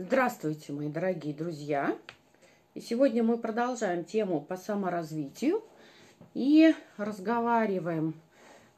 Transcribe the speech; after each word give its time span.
Здравствуйте, 0.00 0.72
мои 0.72 0.88
дорогие 0.88 1.34
друзья! 1.34 1.98
И 2.74 2.80
сегодня 2.80 3.24
мы 3.24 3.36
продолжаем 3.36 4.04
тему 4.04 4.40
по 4.40 4.56
саморазвитию 4.56 5.64
и 6.34 6.72
разговариваем 6.96 8.14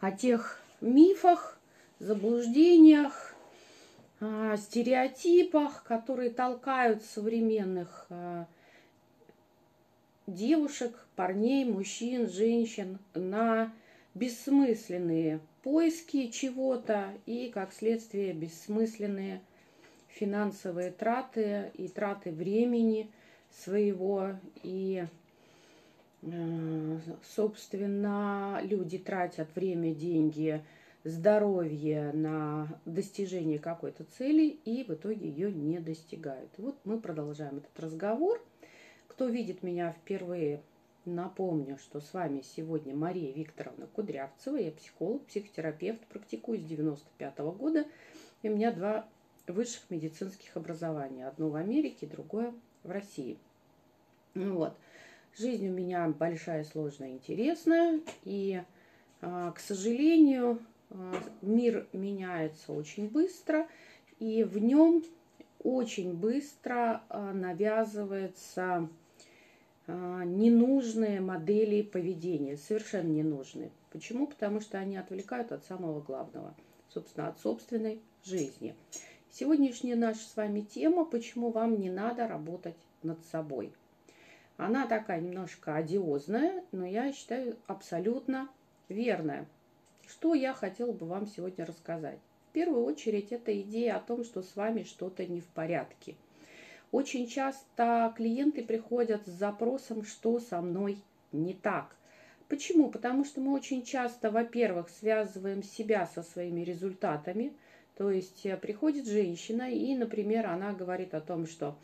о 0.00 0.12
тех 0.12 0.62
мифах, 0.80 1.60
заблуждениях, 1.98 3.34
стереотипах, 4.56 5.82
которые 5.82 6.30
толкают 6.30 7.02
современных 7.02 8.06
а, 8.08 8.46
девушек, 10.26 11.06
парней, 11.16 11.66
мужчин, 11.66 12.30
женщин 12.30 12.98
на 13.12 13.74
бессмысленные 14.14 15.40
поиски 15.62 16.28
чего-то 16.28 17.10
и, 17.26 17.50
как 17.52 17.74
следствие, 17.74 18.32
бессмысленные 18.32 19.42
финансовые 20.14 20.90
траты 20.90 21.70
и 21.74 21.88
траты 21.88 22.30
времени 22.30 23.10
своего. 23.50 24.36
И, 24.62 25.06
э, 26.22 26.98
собственно, 27.34 28.60
люди 28.62 28.98
тратят 28.98 29.54
время, 29.54 29.94
деньги, 29.94 30.62
здоровье 31.04 32.12
на 32.12 32.68
достижение 32.84 33.58
какой-то 33.58 34.04
цели 34.04 34.48
и 34.64 34.84
в 34.84 34.90
итоге 34.90 35.28
ее 35.28 35.50
не 35.50 35.80
достигают. 35.80 36.50
вот 36.58 36.76
мы 36.84 37.00
продолжаем 37.00 37.58
этот 37.58 37.78
разговор. 37.80 38.42
Кто 39.08 39.26
видит 39.26 39.62
меня 39.62 39.92
впервые, 39.92 40.62
напомню, 41.04 41.78
что 41.78 42.00
с 42.00 42.12
вами 42.12 42.42
сегодня 42.42 42.94
Мария 42.94 43.32
Викторовна 43.32 43.86
Кудрявцева. 43.86 44.56
Я 44.56 44.72
психолог, 44.72 45.24
психотерапевт, 45.26 46.00
практикую 46.06 46.58
с 46.58 46.64
95 46.64 47.38
-го 47.38 47.52
года. 47.52 47.86
И 48.42 48.48
у 48.48 48.54
меня 48.54 48.70
два 48.70 49.08
высших 49.52 49.90
медицинских 49.90 50.56
образований. 50.56 51.26
Одно 51.26 51.48
в 51.48 51.56
Америке, 51.56 52.06
другое 52.06 52.52
в 52.82 52.90
России. 52.90 53.38
Ну 54.34 54.56
вот. 54.56 54.76
Жизнь 55.38 55.68
у 55.68 55.72
меня 55.72 56.08
большая, 56.08 56.64
сложная, 56.64 57.10
интересная. 57.12 58.00
И, 58.24 58.62
а, 59.20 59.52
к 59.52 59.60
сожалению, 59.60 60.60
а, 60.90 61.14
мир 61.40 61.86
меняется 61.92 62.72
очень 62.72 63.08
быстро. 63.08 63.68
И 64.18 64.42
в 64.42 64.58
нем 64.58 65.04
очень 65.62 66.14
быстро 66.14 67.02
а, 67.08 67.32
навязывается 67.32 68.88
ненужные 69.88 71.20
модели 71.20 71.82
поведения, 71.82 72.56
совершенно 72.56 73.08
ненужные. 73.08 73.72
Почему? 73.90 74.28
Потому 74.28 74.60
что 74.60 74.78
они 74.78 74.96
отвлекают 74.96 75.50
от 75.50 75.64
самого 75.64 76.00
главного, 76.00 76.54
собственно, 76.90 77.26
от 77.26 77.40
собственной 77.40 78.00
жизни. 78.22 78.76
Сегодняшняя 79.32 79.94
наша 79.94 80.18
с 80.18 80.36
вами 80.36 80.60
тема, 80.60 81.04
почему 81.04 81.50
вам 81.50 81.78
не 81.78 81.88
надо 81.88 82.26
работать 82.26 82.76
над 83.04 83.24
собой. 83.26 83.72
Она 84.56 84.88
такая 84.88 85.20
немножко 85.20 85.76
одиозная, 85.76 86.64
но 86.72 86.84
я 86.84 87.12
считаю 87.12 87.56
абсолютно 87.68 88.48
верная. 88.88 89.46
Что 90.08 90.34
я 90.34 90.52
хотела 90.52 90.92
бы 90.92 91.06
вам 91.06 91.28
сегодня 91.28 91.64
рассказать? 91.64 92.18
В 92.48 92.52
первую 92.52 92.84
очередь, 92.84 93.30
это 93.30 93.58
идея 93.60 93.96
о 93.96 94.00
том, 94.00 94.24
что 94.24 94.42
с 94.42 94.56
вами 94.56 94.82
что-то 94.82 95.24
не 95.24 95.40
в 95.40 95.46
порядке. 95.46 96.16
Очень 96.90 97.28
часто 97.28 98.12
клиенты 98.16 98.64
приходят 98.64 99.24
с 99.26 99.30
запросом, 99.30 100.02
что 100.04 100.40
со 100.40 100.60
мной 100.60 100.98
не 101.30 101.54
так. 101.54 101.94
Почему? 102.48 102.90
Потому 102.90 103.24
что 103.24 103.40
мы 103.40 103.52
очень 103.52 103.84
часто, 103.84 104.32
во-первых, 104.32 104.90
связываем 104.90 105.62
себя 105.62 106.08
со 106.12 106.24
своими 106.24 106.62
результатами– 106.62 107.52
то 108.00 108.10
есть 108.10 108.46
э, 108.46 108.56
приходит 108.56 109.06
женщина, 109.06 109.70
и, 109.70 109.94
например, 109.94 110.46
она 110.46 110.72
говорит 110.72 111.12
о 111.12 111.20
том, 111.20 111.46
что 111.46 111.76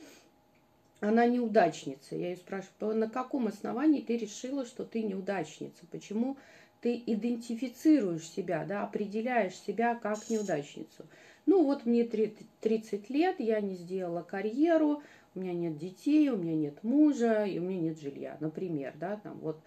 она 1.00 1.26
неудачница. 1.26 2.16
Я 2.16 2.30
ее 2.30 2.36
спрашиваю, 2.38 2.96
на 2.96 3.10
каком 3.10 3.48
основании 3.48 4.00
ты 4.00 4.16
решила, 4.16 4.64
что 4.64 4.86
ты 4.86 5.02
неудачница? 5.02 5.84
Почему 5.90 6.38
ты 6.80 7.02
идентифицируешь 7.04 8.26
себя, 8.26 8.64
да, 8.66 8.84
определяешь 8.84 9.56
себя 9.56 9.94
как 9.94 10.30
неудачницу? 10.30 11.04
Ну 11.44 11.62
вот 11.64 11.84
мне 11.84 12.04
30 12.04 13.10
лет, 13.10 13.38
я 13.38 13.60
не 13.60 13.74
сделала 13.74 14.22
карьеру, 14.22 15.02
у 15.34 15.40
меня 15.40 15.52
нет 15.52 15.76
детей, 15.76 16.30
у 16.30 16.38
меня 16.38 16.54
нет 16.54 16.82
мужа, 16.82 17.44
и 17.44 17.58
у 17.58 17.62
меня 17.62 17.90
нет 17.90 18.00
жилья, 18.00 18.38
например, 18.40 18.94
да, 18.98 19.20
там 19.22 19.38
вот. 19.40 19.60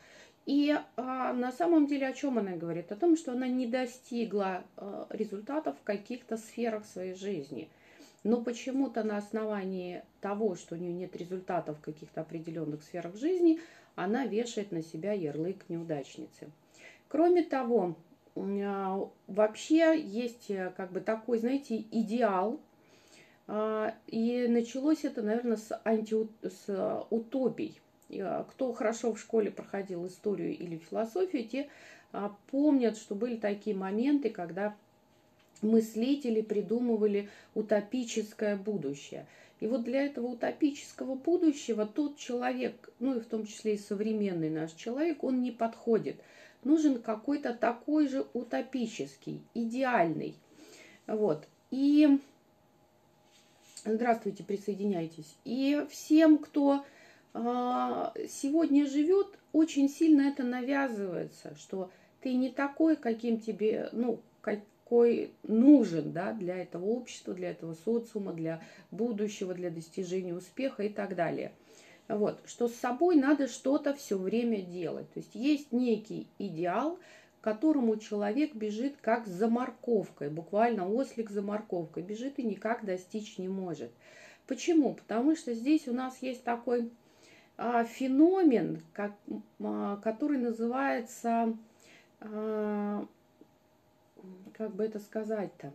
И 0.49 0.75
а, 0.95 1.31
на 1.31 1.51
самом 1.51 1.85
деле 1.85 2.07
о 2.07 2.13
чем 2.13 2.39
она 2.39 2.53
говорит? 2.53 2.91
О 2.91 2.95
том, 2.95 3.15
что 3.15 3.33
она 3.33 3.47
не 3.47 3.67
достигла 3.67 4.63
а, 4.77 5.05
результатов 5.11 5.77
в 5.77 5.83
каких-то 5.83 6.37
сферах 6.37 6.87
своей 6.87 7.13
жизни. 7.13 7.69
Но 8.23 8.41
почему-то 8.41 9.03
на 9.03 9.17
основании 9.17 10.01
того, 10.21 10.55
что 10.55 10.73
у 10.73 10.79
нее 10.79 10.91
нет 10.91 11.15
результатов 11.15 11.77
в 11.77 11.81
каких-то 11.81 12.21
определенных 12.21 12.81
сферах 12.81 13.15
жизни, 13.15 13.59
она 13.93 14.25
вешает 14.25 14.71
на 14.71 14.81
себя 14.81 15.13
ярлык 15.13 15.69
неудачницы. 15.69 16.49
Кроме 17.09 17.43
того, 17.43 17.95
а, 18.35 19.07
вообще 19.27 20.01
есть 20.01 20.49
э, 20.49 20.73
как 20.75 20.91
бы 20.91 21.01
такой, 21.01 21.37
знаете, 21.37 21.85
идеал, 21.91 22.59
а, 23.45 23.93
и 24.07 24.47
началось 24.47 25.05
это, 25.05 25.21
наверное, 25.21 25.57
с, 25.57 25.79
анти, 25.85 26.27
с 26.41 27.05
утопий. 27.11 27.79
А, 28.11 28.43
кто 28.49 28.73
хорошо 28.73 29.13
в 29.13 29.19
школе 29.19 29.51
проходил 29.51 30.07
историю 30.07 30.57
или 30.57 30.77
философию, 30.77 31.47
те 31.47 31.69
а, 32.11 32.35
помнят, 32.51 32.97
что 32.97 33.15
были 33.15 33.35
такие 33.35 33.75
моменты, 33.75 34.29
когда 34.29 34.75
мыслители 35.61 36.41
придумывали 36.41 37.29
утопическое 37.53 38.55
будущее. 38.55 39.25
И 39.59 39.67
вот 39.67 39.83
для 39.83 40.05
этого 40.05 40.27
утопического 40.27 41.15
будущего 41.15 41.85
тот 41.85 42.17
человек, 42.17 42.89
ну 42.99 43.17
и 43.17 43.19
в 43.19 43.25
том 43.25 43.45
числе 43.45 43.75
и 43.75 43.77
современный 43.77 44.49
наш 44.49 44.71
человек, 44.71 45.23
он 45.23 45.41
не 45.41 45.51
подходит. 45.51 46.15
Нужен 46.63 47.01
какой-то 47.01 47.53
такой 47.53 48.07
же 48.07 48.25
утопический, 48.33 49.41
идеальный. 49.53 50.35
Вот. 51.07 51.45
И 51.71 52.19
здравствуйте, 53.83 54.43
присоединяйтесь. 54.43 55.35
И 55.43 55.85
всем, 55.89 56.37
кто 56.37 56.85
сегодня 57.33 58.87
живет, 58.87 59.27
очень 59.53 59.89
сильно 59.89 60.21
это 60.23 60.43
навязывается, 60.43 61.55
что 61.55 61.91
ты 62.21 62.33
не 62.33 62.49
такой, 62.49 62.95
каким 62.95 63.39
тебе, 63.39 63.89
ну, 63.91 64.19
какой 64.41 65.31
нужен, 65.43 66.11
да, 66.11 66.33
для 66.33 66.57
этого 66.57 66.85
общества, 66.85 67.33
для 67.33 67.51
этого 67.51 67.75
социума, 67.85 68.33
для 68.33 68.61
будущего, 68.91 69.53
для 69.53 69.69
достижения 69.69 70.33
успеха 70.33 70.83
и 70.83 70.89
так 70.89 71.15
далее. 71.15 71.51
Вот, 72.07 72.41
что 72.45 72.67
с 72.67 72.73
собой 72.73 73.15
надо 73.15 73.47
что-то 73.47 73.93
все 73.93 74.17
время 74.17 74.61
делать. 74.63 75.11
То 75.13 75.19
есть 75.19 75.35
есть 75.35 75.71
некий 75.71 76.27
идеал, 76.39 76.97
к 77.39 77.43
которому 77.43 77.97
человек 77.97 78.55
бежит 78.55 78.95
как 78.99 79.27
за 79.27 79.47
морковкой, 79.47 80.29
буквально 80.29 80.89
ослик 80.89 81.29
за 81.29 81.43
морковкой, 81.43 82.01
бежит 82.01 82.39
и 82.39 82.43
никак 82.43 82.83
достичь 82.83 83.37
не 83.37 83.47
может. 83.47 83.91
Почему? 84.47 84.95
Потому 84.95 85.35
что 85.35 85.53
здесь 85.53 85.87
у 85.87 85.93
нас 85.93 86.17
есть 86.21 86.43
такой 86.43 86.81
а, 86.81 86.89
феномен, 87.59 88.81
как, 88.93 89.11
а, 89.61 89.97
который 89.97 90.37
называется, 90.37 91.57
а, 92.21 93.05
как 94.53 94.73
бы 94.73 94.85
это 94.85 94.99
сказать-то, 94.99 95.73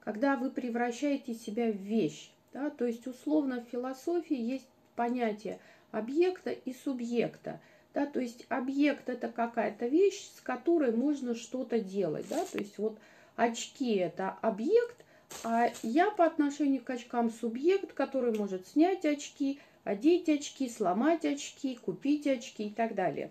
когда 0.00 0.36
вы 0.36 0.50
превращаете 0.50 1.34
себя 1.34 1.70
в 1.70 1.76
вещь. 1.76 2.30
Да? 2.52 2.68
То 2.70 2.84
есть 2.84 3.06
условно 3.06 3.62
в 3.62 3.70
философии 3.70 4.36
есть 4.36 4.68
понятие 4.94 5.58
объекта 5.90 6.50
и 6.50 6.74
субъекта. 6.74 7.60
Да? 7.94 8.04
То 8.04 8.20
есть 8.20 8.44
объект 8.50 9.08
это 9.08 9.28
какая-то 9.28 9.86
вещь, 9.86 10.30
с 10.36 10.40
которой 10.40 10.94
можно 10.94 11.34
что-то 11.34 11.80
делать. 11.80 12.26
Да? 12.28 12.44
То 12.44 12.58
есть 12.58 12.76
вот 12.76 12.98
очки 13.36 13.94
это 13.96 14.36
объект, 14.42 14.96
а 15.44 15.70
я 15.82 16.10
по 16.10 16.26
отношению 16.26 16.82
к 16.84 16.90
очкам 16.90 17.30
субъект, 17.30 17.94
который 17.94 18.36
может 18.36 18.68
снять 18.68 19.06
очки– 19.06 19.58
одеть 19.84 20.28
очки, 20.28 20.68
сломать 20.68 21.24
очки, 21.24 21.76
купить 21.76 22.26
очки 22.26 22.68
и 22.68 22.70
так 22.70 22.94
далее. 22.94 23.30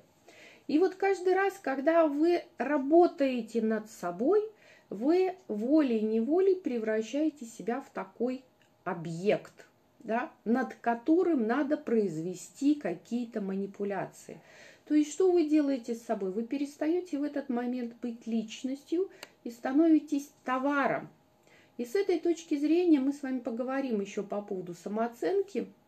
И 0.68 0.80
вот 0.80 0.96
каждый 0.96 1.34
раз, 1.34 1.60
когда 1.62 2.08
вы 2.08 2.44
работаете 2.58 3.62
над 3.62 3.90
собой, 3.90 4.42
вы 4.90 5.36
волей-неволей 5.48 6.56
превращаете 6.56 7.46
себя 7.46 7.82
в 7.82 7.90
такой 7.90 8.44
объект, 8.84 9.68
да, 10.00 10.32
над 10.46 10.76
которым 10.76 11.48
надо 11.48 11.78
произвести 11.78 12.76
какие-то 12.76 13.42
манипуляции. 13.42 14.40
То 14.88 14.96
есть 14.96 15.12
что 15.14 15.32
вы 15.32 15.48
делаете 15.48 15.96
с 15.96 16.02
собой? 16.02 16.32
Вы 16.32 16.44
перестаете 16.44 17.18
в 17.18 17.24
этот 17.24 17.50
момент 17.50 17.94
быть 18.02 18.28
личностью 18.28 19.10
и 19.44 19.52
становитесь 19.52 20.32
товаром. 20.44 21.10
И 21.78 21.86
с 21.86 21.96
этой 21.96 22.20
точки 22.20 22.58
зрения 22.58 23.00
мы 23.00 23.14
с 23.14 23.24
вами 23.24 23.40
поговорим 23.40 24.02
еще 24.02 24.24
по 24.24 24.42
поводу 24.42 24.74
самооценки– 24.74 25.68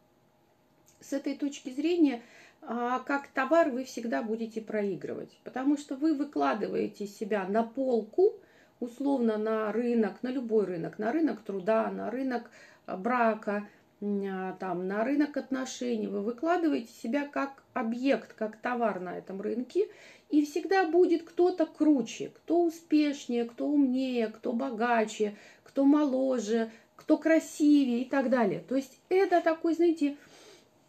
с 1.03 1.13
этой 1.13 1.35
точки 1.35 1.69
зрения, 1.69 2.21
а, 2.61 2.99
как 2.99 3.27
товар 3.27 3.69
вы 3.69 3.83
всегда 3.83 4.21
будете 4.23 4.61
проигрывать, 4.61 5.37
потому 5.43 5.77
что 5.77 5.95
вы 5.95 6.13
выкладываете 6.13 7.07
себя 7.07 7.45
на 7.47 7.63
полку, 7.63 8.33
условно 8.79 9.37
на 9.37 9.71
рынок, 9.71 10.23
на 10.23 10.29
любой 10.29 10.65
рынок, 10.65 10.97
на 10.99 11.11
рынок 11.11 11.41
труда, 11.41 11.89
на 11.91 12.09
рынок 12.09 12.49
а, 12.85 12.97
брака, 12.97 13.67
а, 14.01 14.53
там, 14.59 14.87
на 14.87 15.03
рынок 15.03 15.37
отношений, 15.37 16.07
вы 16.07 16.21
выкладываете 16.21 16.91
себя 16.91 17.27
как 17.27 17.63
объект, 17.73 18.33
как 18.33 18.57
товар 18.57 18.99
на 18.99 19.17
этом 19.17 19.41
рынке, 19.41 19.87
и 20.29 20.43
всегда 20.45 20.87
будет 20.87 21.23
кто-то 21.23 21.65
круче, 21.65 22.31
кто 22.35 22.63
успешнее, 22.63 23.45
кто 23.45 23.67
умнее, 23.67 24.27
кто 24.27 24.51
богаче, 24.51 25.35
кто 25.63 25.85
моложе, 25.85 26.71
кто 26.95 27.17
красивее 27.17 28.01
и 28.01 28.05
так 28.05 28.29
далее. 28.29 28.63
То 28.67 28.75
есть 28.75 28.99
это 29.09 29.41
такой, 29.41 29.73
знаете, 29.75 30.17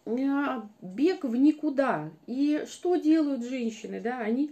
бег 0.05 1.23
в 1.23 1.35
никуда. 1.35 2.11
И 2.27 2.63
что 2.67 2.95
делают 2.95 3.43
женщины, 3.43 3.99
да, 3.99 4.19
они 4.19 4.51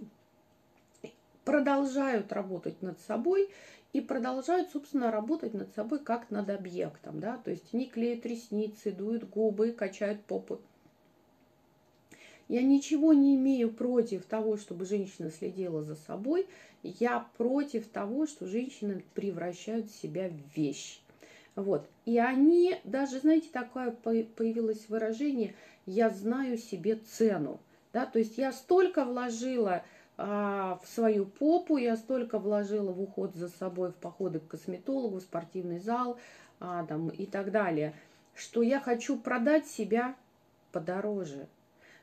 продолжают 1.46 2.32
работать 2.32 2.82
над 2.82 3.00
собой 3.02 3.50
и 3.92 4.02
продолжают, 4.02 4.72
собственно, 4.72 5.12
работать 5.12 5.54
над 5.54 5.74
собой 5.76 6.00
как 6.00 6.32
над 6.32 6.50
объектом, 6.50 7.20
да, 7.20 7.38
то 7.38 7.52
есть 7.52 7.74
они 7.74 7.86
клеят 7.86 8.26
ресницы, 8.26 8.92
дуют 8.92 9.30
губы, 9.30 9.72
качают 9.72 10.24
попы. 10.24 10.60
Я 12.50 12.62
ничего 12.62 13.14
не 13.14 13.36
имею 13.36 13.72
против 13.72 14.26
того, 14.26 14.58
чтобы 14.58 14.86
женщина 14.86 15.32
следила 15.32 15.82
за 15.84 15.96
собой. 15.96 16.48
Я 16.84 17.28
против 17.38 17.88
того, 17.88 18.28
что 18.28 18.48
женщины 18.48 19.04
превращают 19.14 19.90
себя 19.92 20.30
в 20.30 20.58
вещь. 20.58 21.03
Вот. 21.56 21.88
И 22.06 22.18
они, 22.18 22.80
даже, 22.84 23.20
знаете, 23.20 23.50
такое 23.52 23.92
появилось 23.92 24.90
выражение, 24.90 25.56
я 25.86 26.10
знаю 26.10 26.58
себе 26.58 26.96
цену. 26.96 27.60
Да? 27.92 28.06
То 28.06 28.20
есть 28.20 28.38
я 28.38 28.52
столько 28.52 29.06
вложила 29.06 29.84
а, 30.18 30.80
в 30.84 30.88
свою 30.88 31.26
попу, 31.26 31.78
я 31.78 31.96
столько 31.96 32.40
вложила 32.40 32.92
в 32.92 33.02
уход 33.02 33.36
за 33.36 33.50
собой, 33.50 33.92
в 33.92 33.96
походы 33.96 34.40
к 34.40 34.48
косметологу, 34.48 35.18
в 35.18 35.22
спортивный 35.22 35.80
зал 35.80 36.18
а, 36.60 36.86
там, 36.86 37.10
и 37.10 37.26
так 37.26 37.52
далее, 37.52 37.94
что 38.34 38.62
я 38.62 38.80
хочу 38.80 39.18
продать 39.18 39.68
себя 39.68 40.16
подороже. 40.72 41.48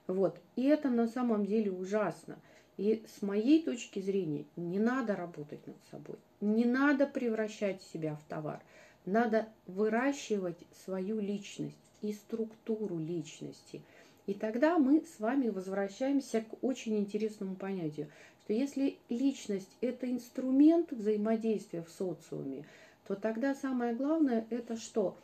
Вот. 0.06 0.40
И 0.56 0.64
это 0.64 0.88
на 0.90 1.08
самом 1.08 1.44
деле 1.44 1.70
ужасно. 1.70 2.38
И 2.76 3.04
с 3.18 3.20
моей 3.20 3.62
точки 3.62 4.00
зрения 4.00 4.46
не 4.56 4.78
надо 4.78 5.14
работать 5.14 5.66
над 5.66 5.76
собой, 5.90 6.16
не 6.40 6.64
надо 6.64 7.06
превращать 7.06 7.82
себя 7.82 8.16
в 8.16 8.22
товар, 8.22 8.60
надо 9.06 9.48
выращивать 9.66 10.58
свою 10.84 11.20
личность 11.20 11.76
и 12.02 12.12
структуру 12.12 12.98
личности– 12.98 13.82
и 14.30 14.34
тогда 14.34 14.78
мы 14.78 15.02
с 15.02 15.18
вами 15.18 15.48
возвращаемся 15.48 16.42
к 16.42 16.62
очень 16.62 16.96
интересному 16.98 17.56
понятию, 17.56 18.08
что 18.44 18.52
если 18.52 18.96
личность– 19.08 19.70
это 19.80 20.08
инструмент 20.08 20.92
взаимодействия 20.92 21.82
в 21.82 21.88
социуме, 21.90 22.64
то 23.08 23.16
тогда 23.16 23.56
самое 23.56 23.92
главное– 23.92 24.46
это 24.50 24.76
что? 24.76 25.16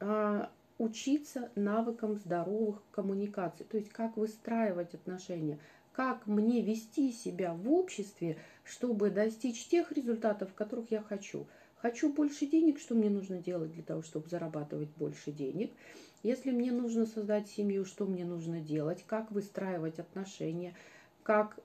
А, 0.00 0.50
учиться 0.78 1.50
навыкам 1.56 2.16
здоровых 2.16 2.82
коммуникаций, 2.90 3.66
то 3.66 3.76
есть 3.76 3.90
как 3.90 4.16
выстраивать 4.16 4.94
отношения, 4.94 5.58
как 5.92 6.26
мне 6.26 6.62
вести 6.62 7.12
себя 7.12 7.52
в 7.52 7.70
обществе, 7.70 8.38
чтобы 8.64 9.10
достичь 9.10 9.66
тех 9.66 9.92
результатов, 9.92 10.54
которых 10.54 10.90
я 10.90 11.02
хочу. 11.02 11.46
Хочу 11.80 12.12
больше 12.12 12.46
денег, 12.46 12.78
что 12.80 12.94
мне 12.94 13.10
нужно 13.10 13.38
делать 13.38 13.72
для 13.72 13.82
того, 13.82 14.02
чтобы 14.02 14.28
зарабатывать 14.28 14.90
больше 14.96 15.32
денег– 15.32 15.72
если 16.22 16.50
мне 16.50 16.72
нужно 16.72 17.06
создать 17.06 17.48
семью, 17.48 17.84
что 17.84 18.04
мне 18.04 18.24
нужно 18.24 18.60
делать, 18.60 19.04
как 19.06 19.30
выстраивать 19.30 19.98
отношения, 19.98 20.74
как 21.22 21.58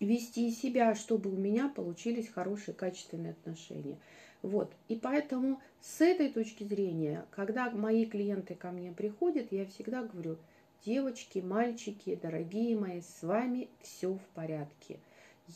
вести 0.00 0.50
себя, 0.50 0.94
чтобы 0.94 1.30
у 1.30 1.36
меня 1.36 1.68
получились 1.68 2.28
хорошие, 2.28 2.74
качественные 2.74 3.32
отношения. 3.32 3.98
Вот. 4.42 4.72
И 4.88 4.96
поэтому 4.96 5.60
с 5.80 6.00
этой 6.00 6.30
точки 6.30 6.64
зрения, 6.64 7.26
когда 7.30 7.70
мои 7.70 8.06
клиенты 8.06 8.54
ко 8.54 8.70
мне 8.70 8.92
приходят, 8.92 9.52
я 9.52 9.66
всегда 9.66 10.02
говорю, 10.02 10.36
девочки, 10.84 11.38
мальчики, 11.38 12.18
дорогие 12.20 12.76
мои, 12.76 13.00
с 13.00 13.22
вами 13.22 13.68
все 13.82 14.14
в 14.14 14.22
порядке. 14.34 14.98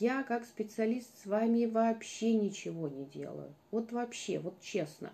Я 0.01 0.23
как 0.23 0.45
специалист 0.45 1.11
с 1.23 1.27
вами 1.27 1.67
вообще 1.67 2.35
ничего 2.35 2.89
не 2.89 3.05
делаю. 3.07 3.53
Вот 3.71 3.93
вообще, 3.93 4.39
вот 4.39 4.61
честно 4.61 5.13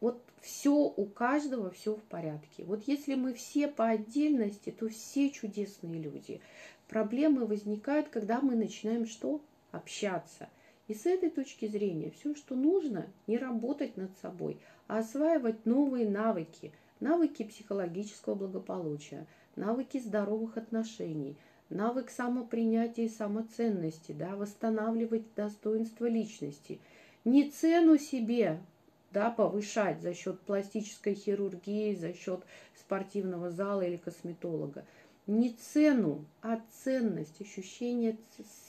вот 0.00 0.22
все 0.40 0.72
у 0.72 1.06
каждого 1.06 1.70
все 1.70 1.96
в 1.96 2.02
порядке. 2.02 2.64
Вот 2.64 2.84
если 2.86 3.14
мы 3.14 3.34
все 3.34 3.68
по 3.68 3.88
отдельности, 3.88 4.70
то 4.70 4.88
все 4.88 5.30
чудесные 5.30 6.00
люди. 6.00 6.40
Проблемы 6.88 7.46
возникают, 7.46 8.08
когда 8.08 8.40
мы 8.40 8.54
начинаем 8.54 9.06
что? 9.06 9.40
Общаться. 9.72 10.48
И 10.86 10.94
с 10.94 11.04
этой 11.04 11.30
точки 11.30 11.66
зрения 11.66 12.12
все, 12.12 12.36
что 12.36 12.54
нужно, 12.54 13.06
не 13.26 13.38
работать 13.38 13.96
над 13.96 14.16
собой, 14.18 14.60
а 14.86 14.98
осваивать 14.98 15.66
новые 15.66 16.08
навыки, 16.08 16.72
навыки 17.00 17.42
психологического 17.42 18.36
благополучия, 18.36 19.26
навыки 19.56 19.98
здоровых 19.98 20.56
отношений, 20.56 21.36
навык 21.70 22.10
самопринятия 22.10 23.06
и 23.06 23.08
самоценности, 23.08 24.12
да, 24.12 24.36
восстанавливать 24.36 25.24
достоинство 25.34 26.06
личности. 26.06 26.80
Не 27.24 27.50
цену 27.50 27.98
себе 27.98 28.60
да, 29.12 29.30
повышать 29.30 30.02
за 30.02 30.14
счет 30.14 30.40
пластической 30.40 31.14
хирургии, 31.14 31.94
за 31.94 32.12
счет 32.12 32.40
спортивного 32.78 33.50
зала 33.50 33.80
или 33.82 33.96
косметолога. 33.96 34.84
Не 35.26 35.50
цену, 35.50 36.24
а 36.42 36.60
ценность, 36.84 37.40
ощущение 37.40 38.16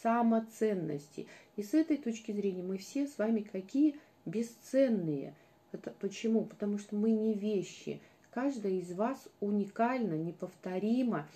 самоценности. 0.01 1.27
И 1.55 1.63
с 1.63 1.73
этой 1.73 1.97
точки 1.97 2.31
зрения 2.31 2.63
мы 2.63 2.77
все 2.77 3.07
с 3.07 3.17
вами 3.17 3.41
какие 3.41 4.00
бесценные. 4.25 5.35
Это 5.71 5.93
почему? 6.00 6.45
Потому 6.45 6.77
что 6.77 6.95
мы 6.95 7.11
не 7.11 7.33
вещи. 7.33 8.00
Каждая 8.31 8.73
из 8.73 8.93
вас 8.93 9.27
уникальна, 9.39 10.13
неповторима. 10.13 11.27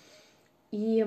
И 0.70 1.06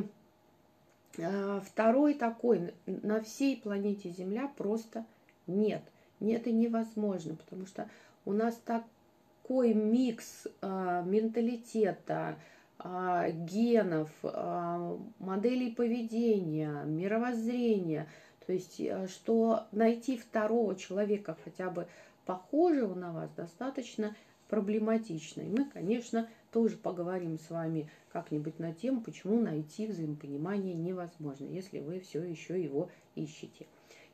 второй 1.64 2.14
такой 2.14 2.74
на 2.86 3.22
всей 3.22 3.58
планете 3.58 4.10
Земля 4.10 4.52
просто 4.58 5.06
нет. 5.48 5.82
Это 6.20 6.52
невозможно, 6.52 7.36
потому 7.36 7.66
что 7.66 7.90
у 8.26 8.34
нас 8.34 8.60
такой 8.66 9.74
микс 9.74 10.48
э, 10.62 11.04
менталитета, 11.06 12.38
э, 12.84 13.32
генов, 13.32 14.10
э, 14.24 14.98
моделей 15.20 15.72
поведения, 15.72 16.84
мировоззрения. 16.84 18.08
То 18.46 18.54
есть, 18.54 18.80
э, 18.80 19.08
что 19.08 19.68
найти 19.72 20.18
второго 20.18 20.76
человека, 20.76 21.38
хотя 21.44 21.70
бы 21.70 21.88
похожего 22.26 22.96
на 22.96 23.12
вас, 23.12 23.30
достаточно 23.36 24.16
проблематично. 24.48 25.42
И 25.42 25.50
мы, 25.50 25.66
конечно, 25.66 26.28
тоже 26.56 26.78
поговорим 26.78 27.38
с 27.38 27.50
вами 27.50 27.90
как-нибудь 28.14 28.60
на 28.60 28.74
тему, 28.74 29.02
почему 29.02 29.42
найти 29.42 29.88
взаимопонимание 29.88 30.74
невозможно, 30.74 31.44
если 31.44 31.80
вы 31.80 32.00
все 32.00 32.24
еще 32.24 32.64
его 32.64 32.90
ищете. 33.14 33.68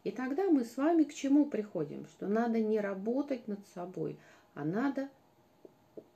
И 0.03 0.09
тогда 0.09 0.49
мы 0.49 0.65
с 0.65 0.75
вами 0.75 1.03
к 1.03 1.13
чему 1.13 1.45
приходим? 1.45 2.07
Что 2.07 2.25
надо 2.25 2.59
не 2.59 2.79
работать 2.79 3.47
над 3.47 3.59
собой, 3.75 4.17
а 4.55 4.65
надо 4.65 5.09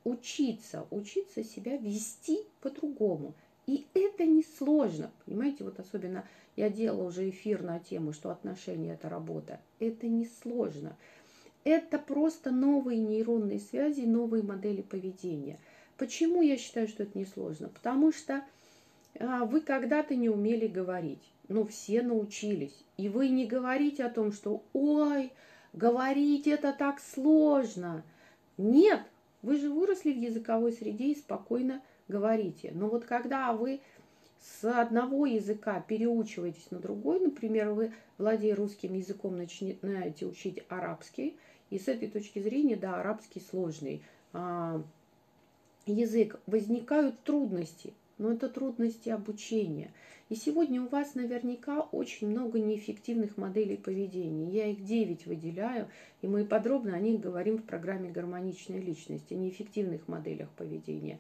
учиться, 0.04 0.88
учиться 0.90 1.44
себя 1.44 1.78
вести 1.78 2.40
по-другому. 2.60 3.36
И 3.68 3.86
это 3.94 4.26
несложно, 4.26 5.12
понимаете, 5.28 5.64
вот 5.64 5.80
особенно 5.80 6.28
я 6.56 6.72
делала 6.72 7.10
уже 7.10 7.30
эфир 7.30 7.62
на 7.62 7.78
тему, 7.78 8.14
что 8.14 8.32
отношения– 8.32 8.94
это 8.96 9.10
работа. 9.10 9.62
Это 9.78 10.08
несложно. 10.08 10.98
Это 11.66 12.00
просто 12.00 12.50
новые 12.50 13.00
нейронные 13.00 13.60
связи, 13.60 14.02
новые 14.02 14.42
модели 14.42 14.82
поведения. 14.82 15.60
Почему 15.98 16.42
я 16.42 16.58
считаю, 16.58 16.88
что 16.88 17.04
это 17.04 17.18
несложно? 17.18 17.70
Потому 17.70 18.12
что 18.12 18.44
а, 19.20 19.46
вы 19.46 19.62
когда-то 19.62 20.16
не 20.16 20.30
умели 20.30 20.68
говорить. 20.68 21.32
Ну, 21.48 21.66
все 21.66 22.02
научились. 22.02 22.76
И 22.98 23.08
вы 23.08 23.30
не 23.30 23.46
говорите 23.46 24.04
о 24.04 24.10
том, 24.10 24.32
что 24.32 24.64
«Ой, 24.74 25.32
говорить 25.74 26.48
это 26.48 26.74
так 26.74 27.00
сложно». 27.00 28.04
Нет, 28.58 29.02
вы 29.42 29.58
же 29.58 29.70
выросли 29.70 30.14
в 30.14 30.18
языковой 30.18 30.72
среде 30.72 31.12
и 31.12 31.16
спокойно 31.16 31.82
говорите. 32.08 32.72
Но 32.74 32.88
вот 32.90 33.06
когда 33.06 33.54
вы 33.54 33.80
с 34.40 34.64
одного 34.64 35.26
языка 35.26 35.80
переучиваетесь 35.82 36.72
на 36.72 36.80
другой, 36.80 37.20
например, 37.20 37.72
вы, 37.72 37.94
владея 38.18 38.56
русским 38.56 38.94
языком, 38.94 39.38
начинаете 39.38 40.26
учить 40.26 40.64
арабский, 40.70 41.38
и 41.70 41.80
с 41.80 41.88
этой 41.88 42.10
точки 42.10 42.40
зрения, 42.40 42.76
да, 42.76 43.00
арабский 43.00 43.42
сложный 43.42 44.04
а, 44.34 44.82
язык, 45.86 46.40
возникают 46.46 47.20
трудности– 47.24 47.94
но 48.18 48.32
это 48.32 48.50
трудности 48.50 49.10
обучения. 49.10 49.92
И 50.30 50.36
сегодня 50.36 50.82
у 50.82 50.88
вас 50.88 51.16
наверняка 51.16 51.82
очень 51.82 52.30
много 52.30 52.60
неэффективных 52.60 53.38
моделей 53.38 53.78
поведения. 53.78 54.50
Я 54.50 54.68
их 54.68 54.84
9 54.84 55.28
выделяю, 55.28 55.88
и 56.22 56.28
мы 56.28 56.46
подробно 56.46 56.96
о 56.96 57.00
них 57.00 57.20
говорим 57.20 57.58
в 57.58 57.64
программе 57.64 58.10
«Гармоничная 58.10 58.80
личность», 58.80 59.32
о 59.32 59.36
неэффективных 59.36 60.08
моделях 60.08 60.50
поведения. 60.52 61.20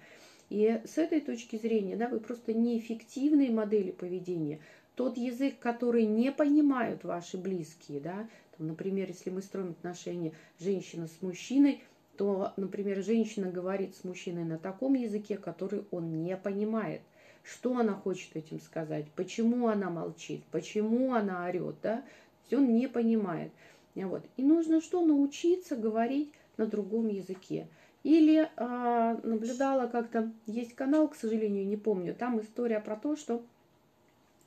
И 0.49 0.81
с 0.85 0.97
этой 0.97 1.21
точки 1.21 1.57
зрения, 1.57 1.95
да, 1.95 2.07
вы 2.07 2.19
просто 2.19 2.53
неэффективные 2.53 3.51
модели 3.51 3.91
поведения. 3.91 4.59
Тот 4.95 5.17
язык, 5.17 5.59
который 5.59 6.05
не 6.05 6.31
понимают 6.31 7.03
ваши 7.03 7.37
близкие, 7.37 7.99
да, 7.99 8.27
там, 8.57 8.67
например, 8.67 9.09
если 9.09 9.29
мы 9.29 9.41
строим 9.41 9.71
отношения 9.71 10.31
женщина 10.59 11.07
с 11.07 11.21
мужчиной, 11.21 11.81
то, 12.17 12.53
например, 12.57 13.03
женщина 13.03 13.49
говорит 13.51 13.95
с 13.95 14.03
мужчиной 14.03 14.43
на 14.43 14.57
таком 14.57 14.93
языке, 14.93 15.37
который 15.37 15.83
он 15.91 16.23
не 16.23 16.35
понимает. 16.37 17.01
Что 17.43 17.77
она 17.77 17.93
хочет 17.93 18.35
этим 18.35 18.59
сказать, 18.59 19.05
почему 19.15 19.67
она 19.67 19.89
молчит, 19.89 20.41
почему 20.51 21.13
она 21.13 21.45
орет, 21.45 21.75
да? 21.83 22.03
То 22.49 22.57
он 22.57 22.75
не 22.75 22.87
понимает. 22.87 23.51
Вот. 23.95 24.23
И 24.37 24.43
нужно 24.43 24.81
что? 24.81 25.05
Научиться 25.05 25.75
говорить 25.75 26.31
на 26.57 26.65
другом 26.65 27.07
языке. 27.07 27.67
Или 28.03 28.49
а, 28.57 29.19
наблюдала 29.23 29.87
как-то, 29.87 30.31
есть 30.45 30.75
канал, 30.75 31.07
к 31.07 31.15
сожалению, 31.15 31.65
не 31.65 31.77
помню, 31.77 32.13
там 32.13 32.39
история 32.39 32.79
про 32.79 32.95
то, 32.95 33.15
что 33.15 33.43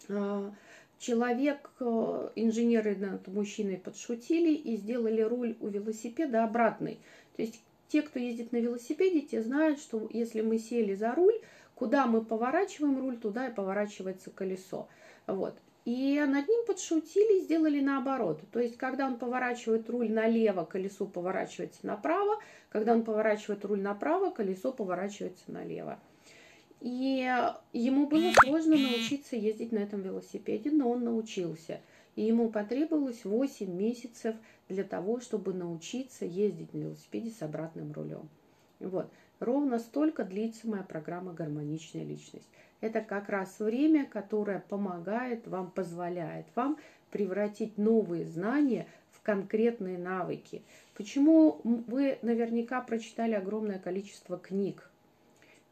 а, 0.08 0.52
человек, 0.98 1.70
а, 1.80 2.30
инженеры 2.36 2.94
над 2.96 3.26
мужчиной 3.26 3.76
подшутили 3.76 4.52
и 4.52 4.76
сделали 4.76 5.22
руль 5.22 5.56
у 5.60 5.68
велосипеда 5.68 6.44
обратный. 6.44 6.98
То 7.38 7.42
есть 7.42 7.62
те, 7.86 8.02
кто 8.02 8.18
ездит 8.18 8.50
на 8.50 8.56
велосипеде, 8.56 9.20
те 9.20 9.44
знают, 9.44 9.78
что 9.78 10.08
если 10.10 10.40
мы 10.40 10.58
сели 10.58 10.96
за 10.96 11.14
руль, 11.14 11.40
куда 11.76 12.08
мы 12.08 12.24
поворачиваем 12.24 12.98
руль, 12.98 13.16
туда 13.16 13.46
и 13.46 13.54
поворачивается 13.54 14.32
колесо. 14.32 14.88
Вот. 15.28 15.56
И 15.84 16.18
над 16.18 16.48
ним 16.48 16.66
подшутили, 16.66 17.44
сделали 17.44 17.78
наоборот. 17.78 18.40
То 18.50 18.58
есть, 18.58 18.76
когда 18.76 19.06
он 19.06 19.18
поворачивает 19.18 19.88
руль 19.88 20.10
налево, 20.10 20.64
колесо 20.64 21.06
поворачивается 21.06 21.86
направо. 21.86 22.42
Когда 22.70 22.92
он 22.92 23.04
поворачивает 23.04 23.64
руль 23.64 23.82
направо, 23.82 24.32
колесо 24.32 24.72
поворачивается 24.72 25.44
налево. 25.46 26.00
И 26.80 27.24
ему 27.72 28.08
было 28.08 28.32
сложно 28.42 28.76
научиться 28.76 29.36
ездить 29.36 29.70
на 29.70 29.78
этом 29.78 30.02
велосипеде, 30.02 30.72
но 30.72 30.90
он 30.90 31.04
научился. 31.04 31.80
И 32.16 32.22
ему 32.22 32.50
потребовалось 32.50 33.24
8 33.24 33.70
месяцев 33.70 34.34
для 34.68 34.84
того, 34.84 35.20
чтобы 35.20 35.54
научиться 35.54 36.24
ездить 36.24 36.72
на 36.74 36.78
велосипеде 36.78 37.30
с 37.30 37.42
обратным 37.42 37.92
рулем. 37.92 38.28
Вот. 38.80 39.10
Ровно 39.40 39.78
столько 39.78 40.24
длится 40.24 40.68
моя 40.68 40.82
программа 40.82 41.32
«Гармоничная 41.32 42.04
личность». 42.04 42.48
Это 42.80 43.00
как 43.00 43.28
раз 43.28 43.58
время, 43.58 44.06
которое 44.06 44.60
помогает 44.68 45.46
вам, 45.46 45.70
позволяет 45.70 46.46
вам 46.54 46.76
превратить 47.10 47.78
новые 47.78 48.24
знания 48.24 48.86
в 49.12 49.22
конкретные 49.22 49.98
навыки. 49.98 50.62
Почему 50.94 51.60
вы 51.64 52.18
наверняка 52.22 52.80
прочитали 52.80 53.34
огромное 53.34 53.78
количество 53.78 54.38
книг, 54.38 54.90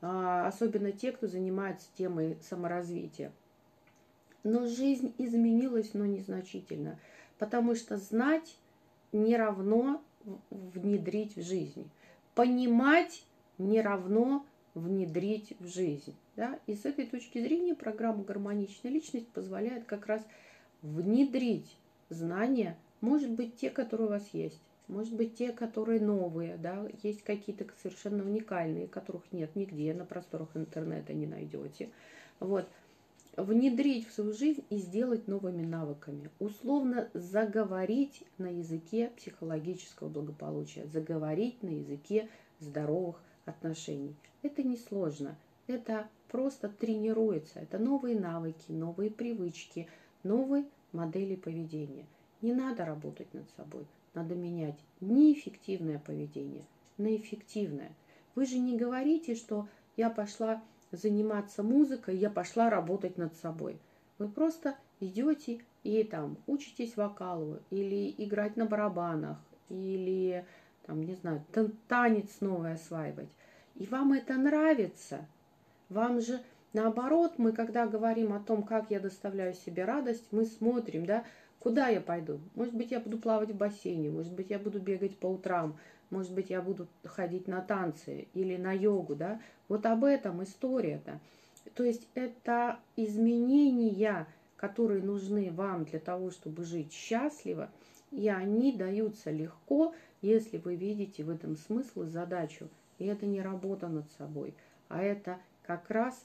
а, 0.00 0.46
особенно 0.46 0.92
те, 0.92 1.12
кто 1.12 1.26
занимается 1.26 1.88
темой 1.96 2.38
саморазвития. 2.42 3.32
Но 4.42 4.66
жизнь 4.66 5.12
изменилась, 5.18 5.94
но 5.94 6.06
незначительно, 6.06 6.98
потому 7.38 7.74
что 7.74 7.96
знать 7.96 8.56
не 9.12 9.36
равно 9.36 10.02
внедрить 10.50 11.36
в 11.36 11.42
жизнь. 11.42 11.88
Понимать 12.34 13.24
не 13.58 13.80
равно 13.80 14.44
внедрить 14.74 15.54
в 15.58 15.66
жизнь. 15.66 16.14
Да? 16.36 16.58
И 16.66 16.74
с 16.74 16.84
этой 16.84 17.06
точки 17.06 17.40
зрения 17.40 17.74
программа 17.74 18.24
«Гармоничная 18.24 18.92
личность» 18.92 19.28
позволяет 19.28 19.84
как 19.84 20.06
раз 20.06 20.22
внедрить 20.82 21.76
знания, 22.10 22.76
может 23.00 23.30
быть, 23.30 23.56
те, 23.56 23.70
которые 23.70 24.08
у 24.08 24.10
вас 24.10 24.28
есть, 24.32 24.60
может 24.88 25.14
быть, 25.14 25.34
те, 25.34 25.52
которые 25.52 26.00
новые, 26.00 26.56
да, 26.58 26.86
есть 27.02 27.22
какие-то 27.22 27.66
совершенно 27.82 28.24
уникальные, 28.24 28.86
которых 28.86 29.22
нет 29.32 29.56
нигде, 29.56 29.92
на 29.94 30.04
просторах 30.04 30.48
интернета 30.54 31.12
не 31.12 31.26
найдете. 31.26 31.90
Вот. 32.38 32.68
Внедрить 33.36 34.08
в 34.08 34.12
свою 34.12 34.32
жизнь 34.32 34.64
и 34.70 34.78
сделать 34.78 35.28
новыми 35.28 35.62
навыками. 35.62 36.30
Условно 36.38 37.10
заговорить 37.12 38.24
на 38.38 38.46
языке 38.46 39.10
психологического 39.16 40.08
благополучия, 40.08 40.86
заговорить 40.86 41.62
на 41.62 41.68
языке 41.68 42.30
здоровых 42.60 43.20
отношений. 43.44 44.16
Это 44.42 44.62
несложно. 44.62 45.36
Это 45.66 46.08
просто 46.28 46.70
тренируется. 46.70 47.60
Это 47.60 47.78
новые 47.78 48.18
навыки, 48.18 48.72
новые 48.72 49.10
привычки, 49.10 49.86
новые 50.22 50.64
модели 50.92 51.36
поведения. 51.36 52.06
Не 52.40 52.54
надо 52.54 52.86
работать 52.86 53.32
над 53.34 53.50
собой. 53.50 53.86
Надо 54.14 54.34
менять 54.34 54.78
неэффективное 55.00 55.98
поведение 55.98 56.64
на 56.96 57.14
эффективное. 57.14 57.92
Вы 58.34 58.46
же 58.46 58.58
не 58.58 58.76
говорите, 58.76 59.34
что 59.34 59.68
я 59.96 60.10
пошла 60.10 60.62
заниматься 60.92 61.62
музыкой, 61.62 62.16
я 62.16 62.30
пошла 62.30 62.70
работать 62.70 63.18
над 63.18 63.34
собой. 63.36 63.78
Вы 64.18 64.28
просто 64.28 64.76
идете 65.00 65.60
и 65.82 66.02
там 66.04 66.38
учитесь 66.46 66.96
вокалу 66.96 67.58
или 67.70 68.14
играть 68.18 68.56
на 68.56 68.66
барабанах, 68.66 69.38
или 69.68 70.44
там, 70.86 71.02
не 71.02 71.14
знаю, 71.14 71.44
танец 71.88 72.40
новый 72.40 72.72
осваивать. 72.72 73.28
И 73.74 73.86
вам 73.86 74.12
это 74.12 74.34
нравится. 74.34 75.26
Вам 75.88 76.20
же, 76.20 76.40
наоборот, 76.72 77.34
мы, 77.36 77.52
когда 77.52 77.86
говорим 77.86 78.32
о 78.32 78.40
том, 78.40 78.62
как 78.62 78.90
я 78.90 79.00
доставляю 79.00 79.54
себе 79.54 79.84
радость, 79.84 80.24
мы 80.30 80.46
смотрим, 80.46 81.04
да, 81.04 81.24
куда 81.58 81.88
я 81.88 82.00
пойду. 82.00 82.40
Может 82.54 82.74
быть, 82.74 82.90
я 82.90 83.00
буду 83.00 83.18
плавать 83.18 83.50
в 83.50 83.56
бассейне, 83.56 84.10
может 84.10 84.32
быть, 84.32 84.50
я 84.50 84.58
буду 84.58 84.80
бегать 84.80 85.18
по 85.18 85.26
утрам, 85.26 85.76
может 86.10 86.32
быть, 86.32 86.50
я 86.50 86.62
буду 86.62 86.86
ходить 87.04 87.48
на 87.48 87.60
танцы 87.60 88.28
или 88.34 88.56
на 88.56 88.72
йогу, 88.72 89.14
да. 89.14 89.40
Вот 89.68 89.86
об 89.86 90.04
этом 90.04 90.42
история-то. 90.42 91.20
То 91.74 91.84
есть 91.84 92.08
это 92.14 92.78
изменения, 92.96 94.26
которые 94.56 95.02
нужны 95.02 95.50
вам 95.52 95.84
для 95.84 95.98
того, 95.98 96.30
чтобы 96.30 96.64
жить 96.64 96.92
счастливо, 96.92 97.70
и 98.10 98.28
они 98.28 98.72
даются 98.72 99.30
легко, 99.30 99.94
если 100.22 100.58
вы 100.58 100.76
видите 100.76 101.24
в 101.24 101.30
этом 101.30 101.56
смысл 101.56 102.02
и 102.02 102.08
задачу. 102.08 102.68
И 102.98 103.06
это 103.06 103.26
не 103.26 103.42
работа 103.42 103.88
над 103.88 104.10
собой, 104.12 104.54
а 104.88 105.02
это 105.02 105.38
как 105.66 105.90
раз 105.90 106.24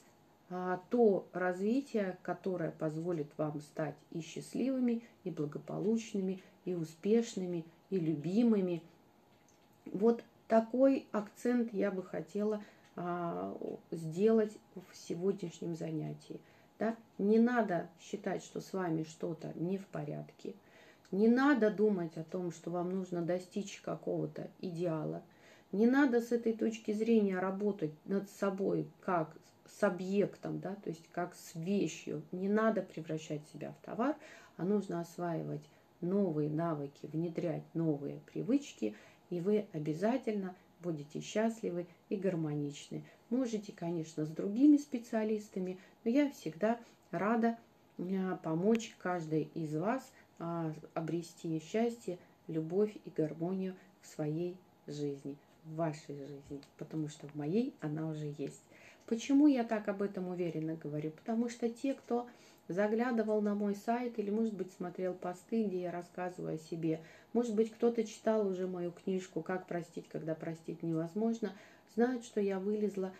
а, 0.54 0.82
то 0.90 1.26
развитие, 1.32 2.18
которое 2.22 2.70
позволит 2.70 3.26
вам 3.38 3.60
стать 3.60 3.96
и 4.10 4.20
счастливыми, 4.20 5.02
и 5.24 5.30
благополучными, 5.30 6.42
и 6.64 6.74
успешными, 6.74 7.64
и 7.88 7.98
любимыми. 7.98 8.82
Вот 9.92 10.24
такой 10.48 11.06
акцент 11.12 11.72
я 11.72 11.90
бы 11.90 12.02
хотела 12.02 12.62
а, 12.96 13.56
сделать 13.90 14.56
в 14.74 14.96
сегодняшнем 14.96 15.76
занятии. 15.76 16.40
Да? 16.78 16.96
Не 17.18 17.38
надо 17.38 17.88
считать, 18.00 18.42
что 18.42 18.60
с 18.60 18.72
вами 18.72 19.04
что-то 19.04 19.52
не 19.54 19.78
в 19.78 19.86
порядке. 19.86 20.54
Не 21.10 21.28
надо 21.28 21.70
думать 21.70 22.16
о 22.16 22.24
том, 22.24 22.52
что 22.52 22.70
вам 22.70 22.90
нужно 22.90 23.22
достичь 23.22 23.80
какого-то 23.80 24.50
идеала. 24.60 25.22
Не 25.70 25.86
надо 25.86 26.20
с 26.20 26.32
этой 26.32 26.54
точки 26.54 26.92
зрения 26.92 27.38
работать 27.38 27.92
над 28.06 28.30
собой 28.30 28.88
как 29.00 29.36
с 29.66 29.82
объектом, 29.82 30.58
да, 30.58 30.74
то 30.74 30.90
есть 30.90 31.06
как 31.12 31.34
с 31.34 31.54
вещью. 31.54 32.22
Не 32.32 32.48
надо 32.48 32.82
превращать 32.82 33.46
себя 33.52 33.72
в 33.72 33.84
товар, 33.84 34.16
а 34.56 34.64
нужно 34.64 35.00
осваивать 35.00 35.62
новые 36.00 36.50
навыки, 36.50 37.08
внедрять 37.12 37.62
новые 37.74 38.20
привычки, 38.32 38.94
и 39.32 39.40
вы 39.40 39.66
обязательно 39.72 40.54
будете 40.82 41.22
счастливы 41.22 41.86
и 42.10 42.16
гармоничны. 42.16 43.02
Можете, 43.30 43.72
конечно, 43.72 44.26
с 44.26 44.28
другими 44.28 44.76
специалистами, 44.76 45.78
но 46.04 46.10
я 46.10 46.30
всегда 46.30 46.78
рада 47.10 47.56
э, 47.96 48.36
помочь 48.42 48.94
каждой 48.98 49.44
из 49.54 49.74
вас 49.74 50.12
а, 50.38 50.70
обрести 50.92 51.58
счастье, 51.60 52.18
любовь 52.46 52.94
и 53.06 53.10
гармонию 53.10 53.74
в 54.02 54.06
своей 54.06 54.58
жизни 54.86 55.38
в 55.64 55.76
вашей 55.76 56.14
жизни, 56.14 56.60
потому 56.76 57.08
что 57.08 57.26
в 57.28 57.34
моей 57.34 57.72
она 57.80 58.08
уже 58.08 58.34
есть. 58.36 58.62
Почему 59.06 59.46
я 59.46 59.64
так 59.64 59.88
об 59.88 60.02
этом 60.02 60.28
уверенно 60.28 60.74
говорю? 60.74 61.10
Потому 61.10 61.48
что 61.48 61.70
те, 61.70 61.94
кто 61.94 62.26
заглядывал 62.68 63.40
на 63.40 63.54
мой 63.54 63.74
сайт 63.74 64.18
или, 64.18 64.30
может 64.30 64.54
быть, 64.54 64.72
смотрел 64.72 65.14
посты, 65.14 65.64
где 65.64 65.82
я 65.82 65.90
рассказываю 65.90 66.54
о 66.54 66.58
себе, 66.58 67.00
может 67.32 67.54
быть, 67.54 67.72
кто-то 67.72 68.04
читал 68.04 68.46
уже 68.46 68.66
мою 68.66 68.92
книжку 68.92 69.42
«Как 69.42 69.66
простить, 69.66 70.08
когда 70.08 70.34
простить 70.34 70.82
невозможно», 70.82 71.52
знают, 71.94 72.24
что 72.24 72.40
я 72.40 72.58
вылезла 72.58 73.12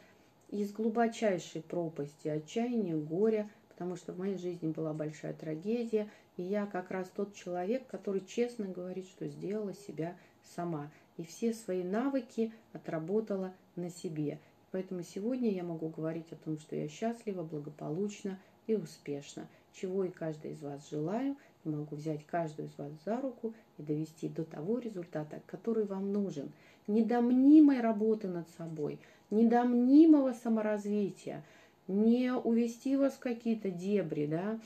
из 0.50 0.72
глубочайшей 0.72 1.62
пропасти 1.62 2.28
отчаяния, 2.28 2.96
горя, 2.96 3.50
потому 3.68 3.96
что 3.96 4.12
в 4.12 4.18
моей 4.18 4.36
жизни 4.36 4.70
была 4.70 4.92
большая 4.92 5.32
трагедия, 5.32 6.08
и 6.36 6.42
я 6.42 6.66
как 6.66 6.90
раз 6.90 7.10
тот 7.14 7.34
человек, 7.34 7.86
который 7.86 8.20
честно 8.20 8.66
говорит, 8.66 9.06
что 9.06 9.26
сделала 9.28 9.74
себя 9.74 10.16
сама– 10.42 10.90
и 11.16 11.24
все 11.24 11.52
свои 11.52 11.82
навыки 11.82 12.52
отработала 12.72 13.52
на 13.76 13.90
себе. 13.90 14.38
Поэтому 14.70 15.02
сегодня 15.02 15.50
я 15.50 15.62
могу 15.62 15.88
говорить 15.88 16.32
о 16.32 16.36
том, 16.36 16.58
что 16.58 16.76
я 16.76 16.88
счастлива, 16.88 17.42
благополучна 17.42 18.38
и 18.66 18.74
успешна, 18.74 19.48
чего 19.72 20.04
и 20.04 20.10
каждый 20.10 20.52
из 20.52 20.62
вас 20.62 20.88
желаю. 20.90 21.36
И 21.64 21.68
могу 21.68 21.94
взять 21.94 22.26
каждую 22.26 22.68
из 22.68 22.76
вас 22.76 22.90
за 23.04 23.20
руку 23.20 23.54
и 23.78 23.82
довести 23.82 24.28
до 24.28 24.44
того 24.44 24.78
результата, 24.78 25.40
который 25.46 25.84
вам 25.84 26.12
нужен. 26.12 26.50
Не 26.88 27.04
до 27.04 27.20
мнимой 27.20 27.80
работы 27.80 28.26
над 28.26 28.48
собой, 28.58 28.98
не 29.30 29.46
до 29.46 29.62
мнимого 29.62 30.32
саморазвития, 30.32 31.44
не 31.86 32.32
увести 32.32 32.96
вас 32.96 33.14
в 33.14 33.20
какие-то 33.20 33.70
дебри, 33.70 34.26
да, 34.26 34.58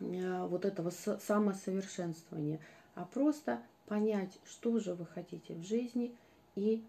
вот 0.00 0.64
этого 0.64 0.90
самосовершенствования, 0.90 2.58
а 2.96 3.04
просто 3.04 3.62
понять, 3.86 4.36
что 4.44 4.80
же 4.80 4.94
вы 4.94 5.06
хотите 5.06 5.54
в 5.54 5.62
жизни 5.62 6.12
и 6.56 6.82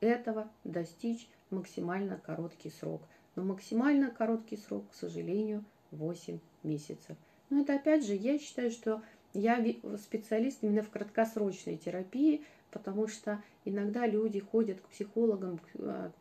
этого 0.00 0.48
достичь 0.64 1.26
максимально 1.50 2.18
короткий 2.18 2.70
срок. 2.70 3.00
Но 3.34 3.44
максимально 3.44 4.10
короткий 4.10 4.56
срок, 4.56 4.90
к 4.90 4.94
сожалению, 4.94 5.64
8 5.90 6.38
месяцев. 6.62 7.16
Но 7.50 7.60
это 7.60 7.74
опять 7.74 8.04
же, 8.06 8.14
я 8.14 8.38
считаю, 8.38 8.70
что 8.70 9.02
я 9.34 9.64
специалист 9.98 10.62
именно 10.62 10.82
в 10.82 10.90
краткосрочной 10.90 11.76
терапии, 11.76 12.44
потому 12.70 13.08
что 13.08 13.42
иногда 13.64 14.06
люди 14.06 14.40
ходят 14.40 14.80
к 14.80 14.88
психологам, 14.88 15.58
к 15.58 15.62
а, 15.78 16.12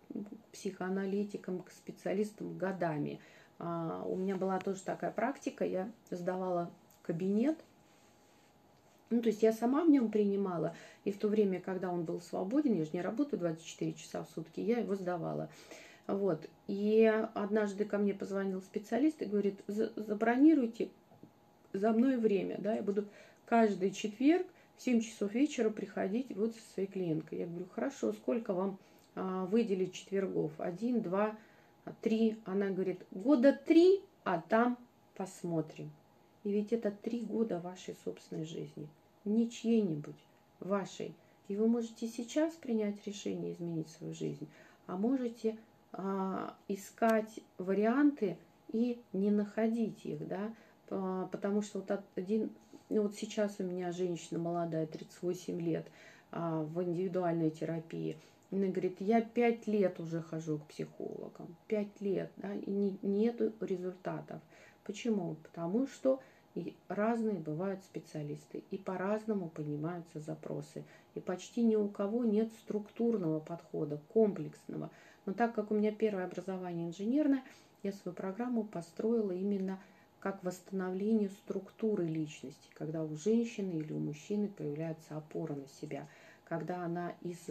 психоаналитикам, 0.52 1.62
к 1.62 1.72
специалистам 1.72 2.58
годами. 2.58 3.20
А, 3.60 4.04
у 4.06 4.16
меня 4.16 4.36
была 4.36 4.60
тоже 4.60 4.82
такая 4.82 5.12
практика, 5.12 5.66
я 5.66 5.92
сдавала 6.10 6.72
кабинет, 7.02 7.58
ну, 9.12 9.22
то 9.22 9.28
есть 9.28 9.44
я 9.44 9.52
сама 9.52 9.84
в 9.84 9.90
нем 9.90 10.10
принимала, 10.10 10.74
и 11.04 11.12
в 11.12 11.18
то 11.18 11.28
время, 11.28 11.60
когда 11.60 11.92
он 11.92 12.04
был 12.06 12.22
свободен, 12.22 12.76
я 12.76 12.86
же 12.86 12.92
не 12.94 13.02
работаю 13.02 13.40
24 13.42 13.94
часа 13.94 14.24
в 14.24 14.30
сутки, 14.30 14.62
я 14.62 14.80
его 14.80 14.96
сдавала. 14.96 15.50
Вот. 16.08 16.50
И 16.68 17.06
однажды 17.34 17.86
ко 17.86 17.98
мне 17.98 18.14
позвонил 18.14 18.62
специалист 18.62 19.22
и 19.22 19.26
говорит, 19.26 19.62
забронируйте 19.68 20.90
за 21.74 21.92
мной 21.92 22.18
время, 22.18 22.58
да, 22.60 22.76
я 22.76 22.82
буду 22.82 23.06
каждый 23.46 23.92
четверг 23.92 24.46
в 24.78 24.82
7 24.82 25.02
часов 25.02 25.34
вечера 25.34 25.70
приходить 25.70 26.36
вот 26.36 26.56
со 26.56 26.74
своей 26.74 26.88
клиенткой. 26.88 27.40
Я 27.40 27.48
говорю, 27.48 27.68
хорошо, 27.74 28.14
сколько 28.14 28.54
вам 28.54 28.78
а, 29.16 29.46
выделить 29.46 29.94
четвергов? 29.94 30.52
Один, 30.60 31.02
два, 31.02 31.36
три. 32.02 32.38
Она 32.46 32.70
говорит, 32.70 33.02
года 33.12 33.54
три, 33.54 34.02
а 34.24 34.42
там 34.42 34.78
посмотрим. 35.16 35.92
И 36.44 36.52
ведь 36.52 36.74
это 36.74 36.92
три 36.92 37.22
года 37.22 37.60
вашей 37.60 37.96
собственной 38.04 38.46
жизни, 38.46 38.88
не 39.26 39.50
чьей-нибудь, 39.50 40.16
вашей. 40.60 41.14
И 41.48 41.56
вы 41.56 41.68
можете 41.68 42.08
сейчас 42.08 42.54
принять 42.56 43.06
решение 43.06 43.54
изменить 43.54 43.90
свою 43.90 44.14
жизнь, 44.14 44.48
а 44.88 44.98
можете 44.98 45.58
искать 46.68 47.40
варианты 47.58 48.38
и 48.72 49.02
не 49.14 49.32
находить 49.32 50.06
их, 50.06 50.28
да, 50.28 50.54
а, 50.90 51.28
потому 51.28 51.62
что 51.62 51.80
вот 51.80 52.04
один, 52.16 52.52
ну 52.90 53.04
вот 53.04 53.16
сейчас 53.16 53.56
у 53.60 53.64
меня 53.64 53.92
женщина 53.92 54.40
молодая, 54.40 54.86
38 54.86 55.60
лет, 55.60 55.88
а, 56.32 56.62
в 56.62 56.84
индивидуальной 56.84 57.50
терапии. 57.50 58.18
Она 58.52 58.68
говорит, 58.68 58.98
я 59.00 59.22
пять 59.22 59.66
лет 59.68 60.00
уже 60.00 60.22
хожу 60.22 60.60
к 60.60 60.68
психологам, 60.68 61.56
пять 61.68 62.02
лет, 62.02 62.32
да, 62.38 62.54
и 62.54 62.70
не, 62.70 62.98
нету 63.02 63.54
результатов. 63.62 64.42
Почему? 64.84 65.36
Потому 65.44 65.88
что 65.88 66.20
и 66.54 66.76
разные 66.90 67.40
бывают 67.40 67.82
специалисты, 67.84 68.64
и 68.72 68.78
по-разному 68.78 69.50
понимаются 69.50 70.20
запросы. 70.20 70.84
И 71.16 71.22
почти 71.22 71.64
ни 71.64 71.78
у 71.78 71.88
кого 71.88 72.26
нет 72.26 72.52
структурного 72.64 73.40
подхода, 73.40 74.02
комплексного. 74.14 74.90
Но 75.26 75.34
так 75.34 75.54
как 75.54 75.72
у 75.72 75.76
меня 75.76 75.92
первое 75.92 76.26
образование 76.26 76.88
инженерное, 76.88 77.44
я 77.84 77.92
свою 77.92 78.16
программу 78.16 78.64
построила 78.64 79.32
именно 79.32 79.80
как 80.20 80.44
восстановление 80.44 81.30
структуры 81.30 82.06
личности, 82.06 82.70
когда 82.76 83.04
у 83.04 83.16
женщины 83.16 83.74
или 83.74 83.92
у 83.92 84.00
мужчины 84.00 84.50
появляется 84.50 85.18
опора 85.18 85.56
на 85.56 85.68
себя, 85.68 86.08
когда 86.44 86.84
она 86.84 87.16
из 87.22 87.50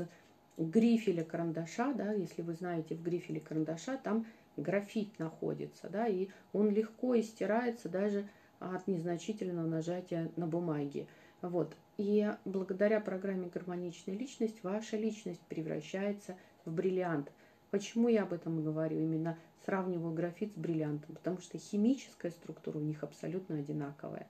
грифеля 0.56 1.24
карандаша, 1.24 1.92
да, 1.94 2.12
если 2.12 2.42
вы 2.42 2.54
знаете, 2.54 2.94
в 2.94 3.02
грифеле 3.02 3.40
карандаша 3.40 3.98
там 3.98 4.26
графит 4.56 5.18
находится, 5.18 5.88
да, 5.88 6.06
и 6.06 6.28
он 6.52 6.70
легко 6.70 7.18
истирается 7.18 7.88
даже 7.88 8.28
от 8.60 8.86
незначительного 8.86 9.66
нажатия 9.66 10.30
на 10.36 10.46
бумаге. 10.46 11.06
Вот. 11.40 11.74
И 11.96 12.30
благодаря 12.44 13.00
программе 13.00 13.48
«Гармоничная 13.48 14.14
личность» 14.14 14.62
ваша 14.62 14.96
личность 14.96 15.40
превращается 15.48 16.36
в 16.64 16.72
бриллиант. 16.72 17.32
Почему 17.70 18.08
я 18.08 18.24
об 18.24 18.32
этом 18.32 18.62
говорю? 18.62 18.98
Именно 18.98 19.38
сравниваю 19.64 20.12
графит 20.12 20.52
с 20.52 20.56
бриллиантом, 20.58 21.14
потому 21.14 21.38
что 21.38 21.58
химическая 21.58 22.30
структура 22.30 22.78
у 22.78 22.82
них 22.82 23.02
абсолютно 23.02 23.58
одинаковая. 23.58 24.26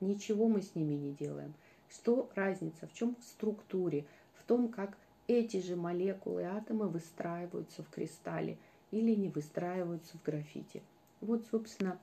Ничего 0.00 0.48
мы 0.48 0.62
с 0.62 0.74
ними 0.74 0.94
не 0.94 1.12
делаем. 1.12 1.54
Что 1.90 2.30
разница? 2.34 2.86
В 2.86 2.94
чем 2.94 3.16
структуре? 3.20 4.06
В 4.34 4.44
том, 4.44 4.68
как 4.68 4.96
эти 5.26 5.60
же 5.60 5.76
молекулы 5.76 6.42
и 6.42 6.44
атомы 6.44 6.88
выстраиваются 6.88 7.82
в 7.82 7.90
кристалле 7.90 8.56
или 8.90 9.14
не 9.14 9.28
выстраиваются 9.28 10.16
в 10.16 10.22
графите. 10.22 10.82
Вот, 11.20 11.44
собственно, 11.50 11.98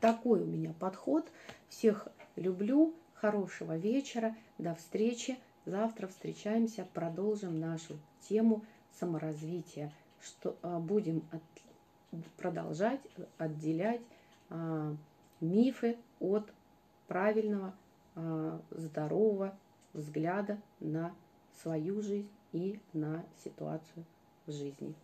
такой 0.00 0.42
у 0.42 0.46
меня 0.46 0.74
подход. 0.78 1.26
Всех 1.68 2.08
люблю. 2.36 2.94
Хорошего 3.14 3.78
вечера. 3.78 4.36
До 4.58 4.74
встречи. 4.74 5.38
Завтра 5.64 6.06
встречаемся. 6.08 6.86
Продолжим 6.92 7.58
нашу 7.58 7.98
тему 8.28 8.64
саморазвития. 8.98 9.92
Что 10.20 10.56
а, 10.62 10.78
будем 10.78 11.22
от, 11.30 11.42
продолжать 12.36 13.00
отделять 13.38 14.00
а, 14.50 14.94
мифы 15.40 15.96
от 16.20 16.50
правильного, 17.06 17.74
а, 18.14 18.60
здорового 18.70 19.56
взгляда 19.92 20.60
на 20.80 21.14
свою 21.62 22.02
жизнь 22.02 22.30
и 22.52 22.80
на 22.92 23.24
ситуацию 23.44 24.04
в 24.46 24.52
жизни. 24.52 24.94